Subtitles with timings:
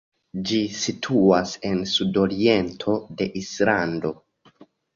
[0.51, 4.17] Ĝi situas en sudoriento de Islando.